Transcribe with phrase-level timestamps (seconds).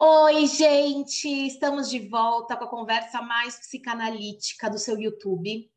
[0.00, 1.28] Oi, gente!
[1.46, 5.70] Estamos de volta com a conversa mais psicanalítica do seu YouTube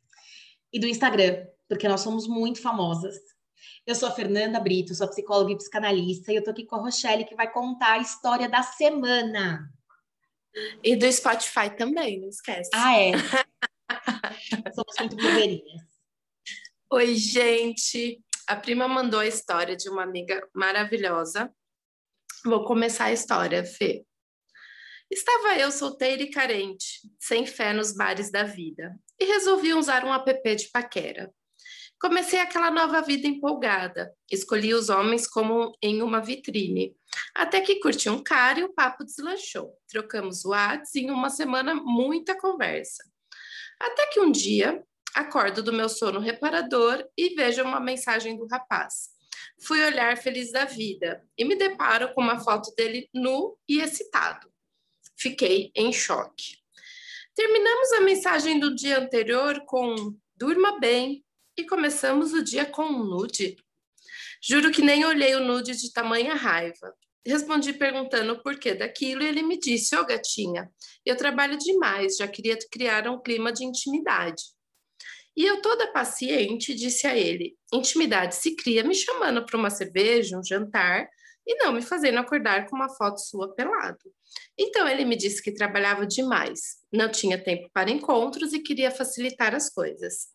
[0.74, 3.16] e do Instagram, porque nós somos muito famosas.
[3.86, 6.82] Eu sou a Fernanda Brito, sou psicóloga e psicanalista, e eu tô aqui com a
[6.82, 9.72] Rochelle, que vai contar a história da semana.
[10.84, 12.72] E do Spotify também, não esquece.
[12.74, 13.12] Ah, é?
[14.74, 15.84] somos muito blogueirinhas.
[16.92, 18.20] Oi, gente!
[18.48, 21.54] A prima mandou a história de uma amiga maravilhosa.
[22.48, 24.06] Vou começar a história, Fê.
[25.12, 30.14] Estava eu solteira e carente, sem fé nos bares da vida, e resolvi usar um
[30.14, 31.30] app de paquera.
[32.00, 36.96] Comecei aquela nova vida empolgada, escolhi os homens como em uma vitrine,
[37.36, 39.74] até que curti um cara e o papo deslanchou.
[39.86, 43.04] Trocamos o WhatsApp em uma semana muita conversa.
[43.78, 44.82] Até que um dia,
[45.14, 49.17] acordo do meu sono reparador e vejo uma mensagem do rapaz.
[49.60, 54.52] Fui olhar feliz da vida e me deparo com uma foto dele nu e excitado.
[55.16, 56.58] Fiquei em choque.
[57.36, 59.96] Terminamos a mensagem do dia anterior com
[60.36, 61.24] durma bem
[61.58, 63.56] e começamos o dia com um nude.
[64.42, 66.94] Juro que nem olhei o nude de tamanha raiva.
[67.26, 70.72] Respondi perguntando o porquê daquilo e ele me disse: Ô oh, gatinha,
[71.06, 74.44] eu trabalho demais, já queria criar um clima de intimidade.
[75.38, 80.36] E eu, toda paciente, disse a ele: intimidade se cria me chamando para uma cerveja,
[80.36, 81.08] um jantar
[81.46, 84.12] e não me fazendo acordar com uma foto sua pelado.
[84.58, 89.54] Então ele me disse que trabalhava demais, não tinha tempo para encontros e queria facilitar
[89.54, 90.28] as coisas.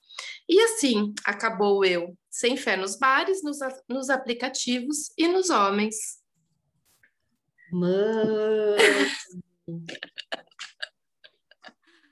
[0.49, 5.97] E assim acabou eu, sem fé nos bares, nos, nos aplicativos e nos homens.
[7.73, 8.77] Mano!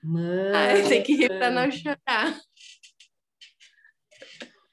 [0.03, 0.55] Mano!
[0.55, 2.39] Ai, tem que rir para não chorar.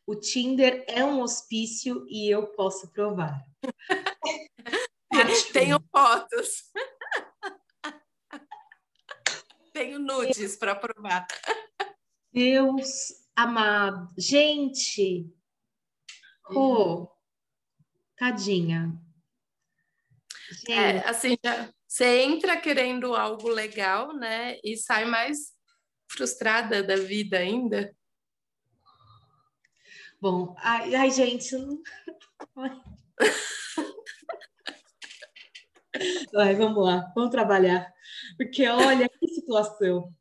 [0.09, 3.45] O Tinder é um hospício e eu posso provar.
[5.53, 6.73] Tenho fotos.
[9.75, 11.27] Tenho nudes para provar.
[12.33, 12.89] Deus
[13.37, 14.09] amado.
[14.17, 15.31] Gente,
[16.49, 17.07] oh,
[18.17, 18.99] tadinha.
[20.51, 20.73] Gente.
[20.73, 24.59] É, assim, já, você entra querendo algo legal, né?
[24.65, 25.53] E sai mais
[26.11, 27.95] frustrada da vida ainda.
[30.21, 31.57] Bom, ai, ai gente.
[36.33, 37.93] Vai, vamos lá, vamos trabalhar.
[38.37, 40.13] Porque olha que situação.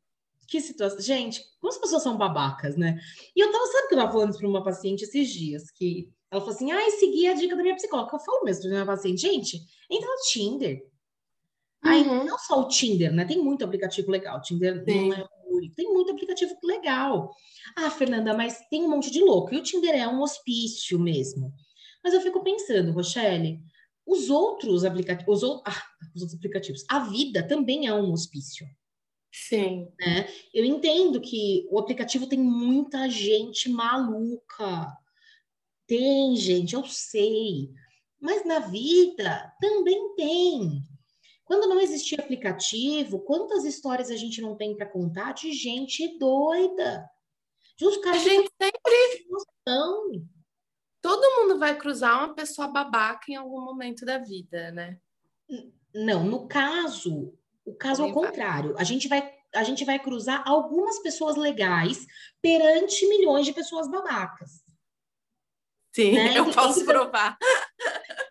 [0.46, 1.00] Que situação.
[1.00, 2.98] Gente, como as pessoas são babacas, né?
[3.36, 6.40] E eu tava, sabe que eu tava falando para uma paciente esses dias, que ela
[6.40, 8.14] falou assim: ai, segui a dica da minha psicóloga.
[8.14, 9.60] Eu falo mesmo pra minha paciente, gente,
[9.90, 10.86] entra no Tinder.
[11.84, 11.90] Uhum.
[11.90, 13.24] Aí, não só o Tinder, né?
[13.24, 14.38] Tem muito aplicativo legal.
[14.38, 15.08] O Tinder Sim.
[15.08, 15.28] não é
[15.74, 17.30] Tem muito aplicativo legal.
[17.76, 19.54] Ah, Fernanda, mas tem um monte de louco.
[19.54, 21.52] E o Tinder é um hospício mesmo.
[22.02, 23.60] Mas eu fico pensando, Rochelle,
[24.06, 25.82] os outros aplicativos, os, ah,
[26.14, 28.66] os outros aplicativos, a vida também é um hospício.
[29.32, 29.88] Sim.
[30.00, 30.28] Né?
[30.52, 34.92] Eu entendo que o aplicativo tem muita gente maluca.
[35.86, 37.70] Tem, gente, eu sei.
[38.20, 40.82] Mas na vida também tem.
[41.48, 47.10] Quando não existia aplicativo, quantas histórias a gente não tem para contar de gente doida?
[47.76, 49.26] De uns caras a gente sempre.
[49.28, 50.28] Noção
[51.00, 54.98] todo mundo vai cruzar uma pessoa babaca em algum momento da vida, né?
[55.94, 57.32] Não, no caso,
[57.64, 58.74] o caso é o contrário.
[58.78, 62.06] A gente vai a gente vai cruzar algumas pessoas legais
[62.42, 64.62] perante milhões de pessoas babacas.
[65.90, 66.38] Sim, né?
[66.38, 67.38] eu posso entre, provar.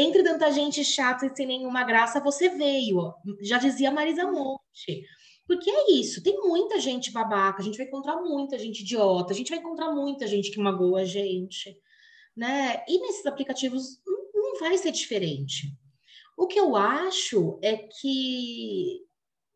[0.00, 3.12] Entre tanta gente chata e sem nenhuma graça, você veio.
[3.42, 5.04] Já dizia Marisa Monte.
[5.46, 9.36] Porque é isso, tem muita gente babaca, a gente vai encontrar muita gente idiota, a
[9.36, 11.76] gente vai encontrar muita gente que magoa a gente,
[12.34, 12.82] né?
[12.88, 14.00] E nesses aplicativos
[14.32, 15.76] não vai ser diferente.
[16.34, 19.04] O que eu acho é que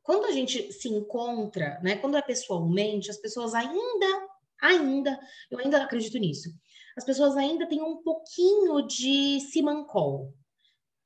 [0.03, 4.29] quando a gente se encontra, né, quando é pessoalmente, as pessoas ainda,
[4.61, 5.19] ainda,
[5.51, 6.51] eu ainda acredito nisso,
[6.97, 10.33] as pessoas ainda têm um pouquinho de simancol.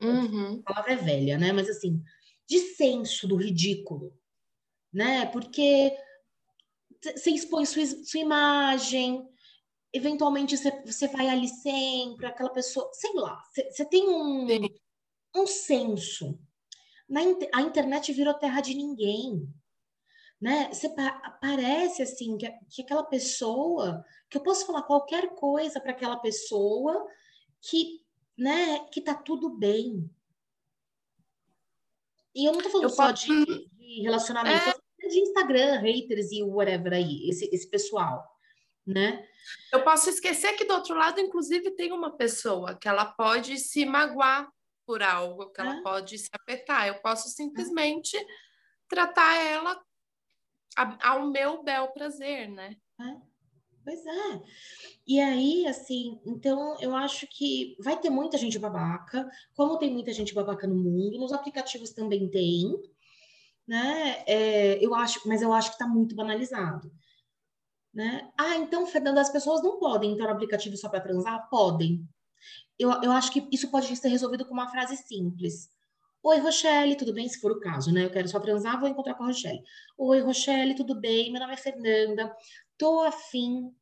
[0.01, 0.63] Uhum.
[0.65, 1.53] A palavra é velha, né?
[1.53, 2.03] Mas assim,
[2.49, 4.13] de senso do ridículo
[4.93, 5.27] né?
[5.27, 5.97] Porque
[7.15, 9.27] você expõe sua, sua imagem,
[9.93, 14.47] eventualmente você, vai ali sempre, aquela pessoa, sei lá, você, você tem um,
[15.37, 16.39] um senso.
[17.09, 17.21] Na,
[17.55, 19.49] a internet virou terra de ninguém.
[20.41, 20.73] Né?
[20.73, 20.89] Você
[21.41, 27.07] parece assim que, que aquela pessoa, que eu posso falar qualquer coisa para aquela pessoa
[27.61, 28.05] que,
[28.37, 30.09] né, que tá tudo bem.
[32.35, 33.27] E eu não tô falando eu só posso...
[33.27, 35.09] de, de relacionamento, é...
[35.09, 38.25] de Instagram, haters e whatever aí, esse, esse pessoal,
[38.87, 39.27] né?
[39.73, 43.85] Eu posso esquecer que do outro lado, inclusive, tem uma pessoa que ela pode se
[43.85, 44.49] magoar
[44.87, 46.87] por algo que ela pode se afetar.
[46.87, 48.17] Eu posso simplesmente
[48.89, 49.83] tratar ela
[51.03, 52.77] ao meu bel prazer, né?
[53.85, 54.43] Pois é.
[55.07, 60.13] E aí, assim, então eu acho que vai ter muita gente babaca, como tem muita
[60.13, 62.71] gente babaca no mundo, nos aplicativos também tem,
[63.67, 64.23] né?
[64.27, 66.93] É, eu acho, mas eu acho que está muito banalizado.
[67.95, 68.31] Né?
[68.39, 71.49] Ah, então, Fernanda, as pessoas não podem entrar no aplicativo só para transar?
[71.49, 72.07] Podem.
[72.79, 75.71] Eu, eu acho que isso pode ser resolvido com uma frase simples.
[76.21, 77.29] Oi, Rochelle, tudo bem?
[77.29, 78.05] Se for o caso, né?
[78.05, 79.63] Eu quero só transar, vou encontrar com a Rochelle.
[79.97, 81.31] Oi, Rochelle, tudo bem?
[81.31, 82.35] Meu nome é Fernanda.
[82.77, 83.73] Tô afim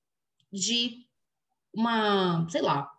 [0.53, 1.07] de
[1.75, 2.91] uma, sei lá,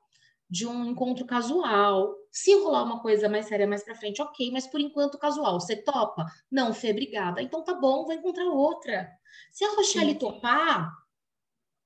[0.49, 2.15] de um encontro casual.
[2.31, 5.59] Se rolar uma coisa mais séria mais pra frente, ok, mas por enquanto casual.
[5.59, 6.25] Você topa?
[6.51, 7.39] Não, Fê, obrigada.
[7.41, 9.07] Então tá bom, vou encontrar outra.
[9.51, 10.19] Se a Rochelle Sim.
[10.19, 10.91] topar,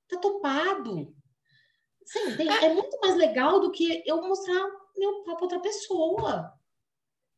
[0.07, 1.13] tá topado.
[2.05, 4.65] Sim, tem, é muito mais legal do que eu mostrar
[4.95, 6.60] meu papo pra outra pessoa.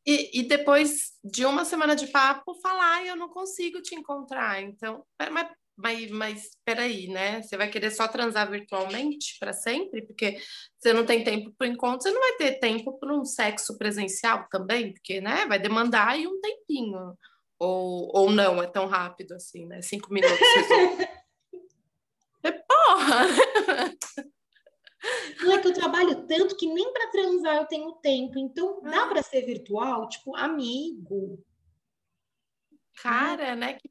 [0.06, 4.62] E, e, depois de uma semana de papo, falar, eu não consigo te encontrar.
[4.62, 7.40] Então, mas, mas, mas peraí, né?
[7.40, 10.02] Você vai querer só transar virtualmente para sempre?
[10.02, 10.38] Porque
[10.78, 13.78] você não tem tempo para o encontro, você não vai ter tempo para um sexo
[13.78, 15.46] presencial também, porque, né?
[15.46, 17.16] Vai demandar aí um tempinho.
[17.58, 19.80] Ou, ou não, é tão rápido assim, né?
[19.80, 20.38] Cinco minutos.
[22.44, 23.26] é porra!
[25.44, 28.38] Não é que eu trabalho tanto que nem para transar eu tenho tempo.
[28.38, 29.08] Então, dá ah.
[29.08, 31.44] para ser virtual, tipo, amigo.
[33.02, 33.74] Cara, né?
[33.74, 33.88] Que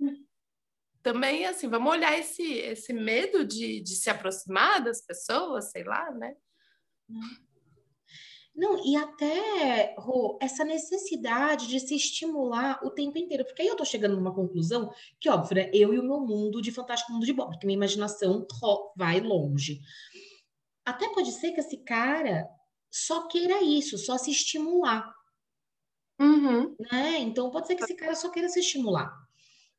[1.03, 6.09] também, assim, vamos olhar esse, esse medo de, de se aproximar das pessoas, sei lá,
[6.11, 6.33] né?
[8.55, 13.43] Não, e até, Rô, essa necessidade de se estimular o tempo inteiro.
[13.43, 15.71] Porque aí eu tô chegando numa conclusão que, óbvio, né?
[15.73, 18.47] Eu e o meu mundo de fantástico mundo de Bob, porque minha imaginação
[18.95, 19.81] vai longe.
[20.85, 22.47] Até pode ser que esse cara
[22.91, 25.13] só queira isso, só se estimular.
[26.19, 26.75] Uhum.
[26.91, 27.19] Né?
[27.19, 29.23] Então, pode ser que esse cara só queira se estimular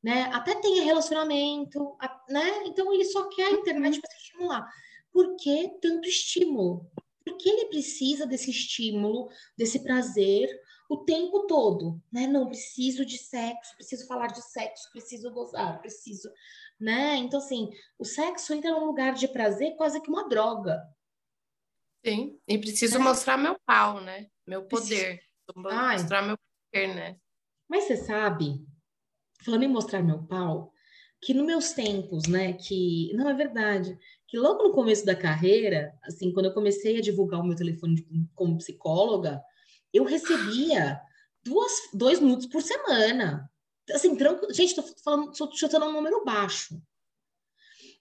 [0.05, 0.25] né?
[0.35, 1.97] Até tenha relacionamento,
[2.29, 2.67] né?
[2.67, 4.71] Então ele só quer a internet para se estimular.
[5.11, 6.87] Por que tanto estímulo?
[7.25, 10.47] Porque ele precisa desse estímulo, desse prazer
[10.89, 12.27] o tempo todo, né?
[12.27, 16.31] Não preciso de sexo, preciso falar de sexo, preciso gozar, preciso,
[16.79, 17.17] né?
[17.17, 20.83] Então assim, o sexo entra num lugar de prazer quase que uma droga.
[22.05, 22.99] Sim, e preciso é.
[22.99, 24.29] mostrar meu pau, né?
[24.47, 25.21] Meu poder,
[25.57, 27.17] mostrar meu poder, né?
[27.67, 28.63] Mas você sabe
[29.45, 30.73] falando em mostrar meu pau,
[31.21, 33.97] que nos meus tempos, né, que não é verdade,
[34.27, 38.05] que logo no começo da carreira, assim, quando eu comecei a divulgar o meu telefone
[38.35, 39.43] como psicóloga,
[39.95, 41.01] eu recebia
[41.45, 43.49] duas, dois minutos por semana.
[43.93, 44.53] Assim, tranquilo.
[44.53, 46.81] Gente, tô falando, tô chutando um número baixo.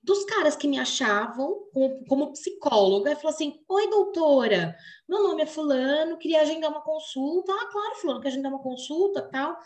[0.01, 4.75] Dos caras que me achavam como, como psicóloga, e falou assim: Oi, doutora,
[5.07, 7.53] meu nome é Fulano, queria agendar uma consulta.
[7.53, 9.57] Ah, claro, Fulano, quer agendar uma consulta tal.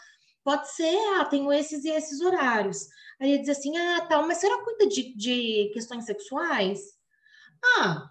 [0.44, 2.88] Pode ser, ah, tenho esses e esses horários.
[3.19, 6.80] Aí ele diz assim, ah, tal, mas será cuida de, de questões sexuais?
[7.80, 8.09] Ah,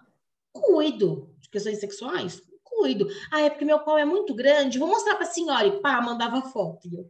[0.51, 2.41] cuido de questões sexuais?
[2.77, 3.07] Cuido.
[3.31, 5.65] Ah, é porque meu pau é muito grande, vou mostrar para a senhora.
[5.65, 6.87] E pá, mandava foto.
[6.87, 7.09] E eu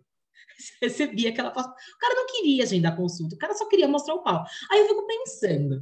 [0.82, 1.70] recebia aquela foto.
[1.70, 4.46] O cara não queria agendar consulta, o cara só queria mostrar o pau.
[4.72, 5.82] Aí eu fico pensando,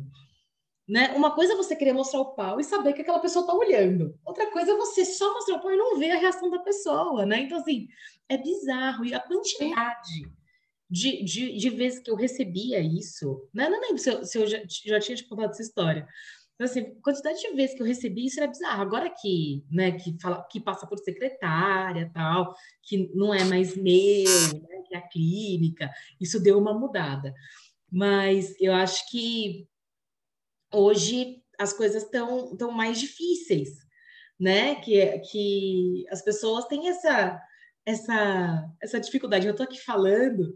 [0.88, 1.14] né?
[1.16, 4.18] Uma coisa é você querer mostrar o pau e saber que aquela pessoa está olhando.
[4.26, 7.26] Outra coisa é você só mostrar o pau e não ver a reação da pessoa,
[7.26, 7.42] né?
[7.42, 7.88] Então, assim,
[8.28, 9.06] é bizarro.
[9.06, 10.32] E a quantidade
[10.90, 13.70] de, de, de vezes que eu recebia isso, né?
[13.70, 16.08] Não lembro se eu, se eu já, já tinha te contado essa história.
[16.56, 18.82] Então, assim, quantidade de vezes que eu recebi isso era bizarro.
[18.82, 24.54] Agora que, né, que, fala, que passa por secretária tal, que não é mais meu,
[24.70, 27.34] né, que é a clínica, isso deu uma mudada.
[27.92, 29.68] Mas eu acho que
[30.74, 33.70] hoje as coisas estão tão mais difíceis,
[34.40, 34.76] né?
[34.76, 37.40] Que, que as pessoas têm essa,
[37.86, 39.46] essa, essa dificuldade.
[39.46, 40.56] Eu estou aqui falando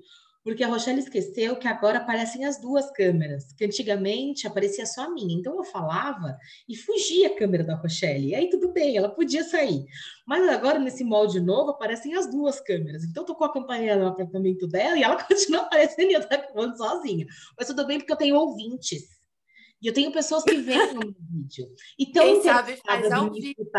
[0.49, 5.09] porque a Rochelle esqueceu que agora aparecem as duas câmeras, que antigamente aparecia só a
[5.11, 5.37] minha.
[5.37, 8.29] Então eu falava e fugia a câmera da Rochelle.
[8.29, 9.85] E aí tudo bem, ela podia sair.
[10.25, 13.03] Mas agora nesse molde novo aparecem as duas câmeras.
[13.03, 16.27] Então eu tô com a campanha no apartamento dela e ela continua aparecendo e eu
[16.27, 17.27] tô falando sozinha.
[17.55, 19.03] Mas tudo bem porque eu tenho ouvintes.
[19.79, 21.69] E eu tenho pessoas que veem no vídeo.
[21.99, 23.69] Então, Quem sabe faz ao vivo,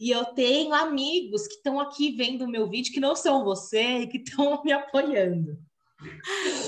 [0.00, 4.00] E eu tenho amigos que estão aqui vendo o meu vídeo, que não são você
[4.00, 5.56] e que estão me apoiando.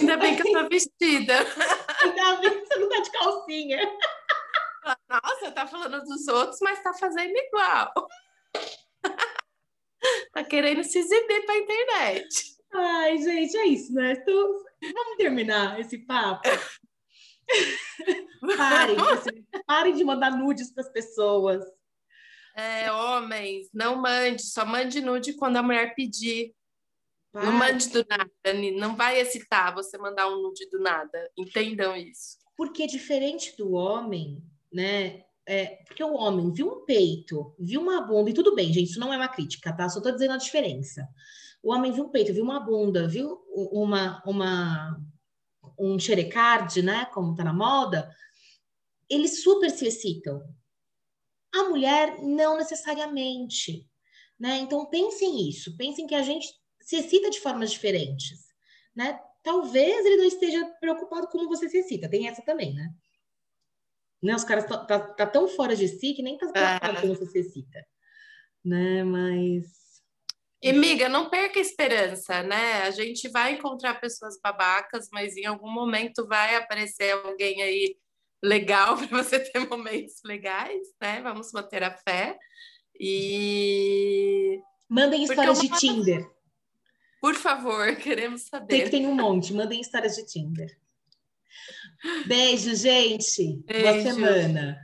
[0.01, 1.35] Ainda bem que eu tô vestida.
[2.03, 3.99] Ainda bem que você não tá de calcinha.
[5.09, 7.93] Nossa, tá falando dos outros, mas tá fazendo igual.
[10.33, 12.55] tá querendo se exibir pra internet.
[12.73, 14.13] Ai, gente, é isso, né?
[14.13, 16.49] Então, vamos terminar esse papo.
[18.57, 18.97] parem,
[19.67, 21.65] parem de mandar nudes para as pessoas.
[22.57, 26.55] É, homens, não mande, só mande nude quando a mulher pedir.
[27.35, 28.31] Não mande do nada,
[28.77, 31.31] não vai excitar você mandar um nude do nada.
[31.37, 32.39] Entendam isso.
[32.57, 34.41] Porque diferente do homem,
[34.73, 35.25] né?
[35.47, 39.01] É, porque o homem viu um peito, viu uma bunda, e tudo bem, gente, isso
[39.01, 39.89] não é uma crítica, tá?
[39.89, 41.07] Só tô dizendo a diferença.
[41.63, 44.99] O homem viu um peito, viu uma bunda, viu uma, uma
[45.79, 47.07] um xerecard, né?
[47.07, 48.15] Como tá na moda,
[49.09, 50.43] eles super se excitam.
[51.53, 53.89] A mulher, não necessariamente.
[54.39, 54.59] Né?
[54.59, 55.77] Então, pensem nisso.
[55.77, 56.49] Pensem que a gente
[56.85, 58.45] se excita de formas diferentes.
[58.95, 59.19] Né?
[59.43, 62.09] Talvez ele não esteja preocupado como você se excita.
[62.09, 62.93] Tem essa também, né?
[64.23, 64.35] né?
[64.35, 67.01] Os caras tá, tá, tão fora de si que nem tá preocupado é.
[67.01, 67.87] como você se excita.
[68.65, 69.05] Né?
[69.05, 69.85] Mas...
[70.63, 72.83] E, amiga, não perca a esperança, né?
[72.85, 77.99] A gente vai encontrar pessoas babacas, mas em algum momento vai aparecer alguém aí
[78.43, 81.21] legal para você ter momentos legais, né?
[81.21, 82.39] Vamos manter a fé.
[82.99, 84.59] E.
[84.89, 86.34] Mandem histórias de Tinder.
[87.25, 88.67] Por favor, queremos saber.
[88.67, 89.55] Tem que tem um monte.
[89.55, 90.71] Mandem histórias de Tinder.
[92.27, 93.63] Beijo, gente.
[93.65, 93.83] Beijo.
[93.83, 94.79] Boa semana.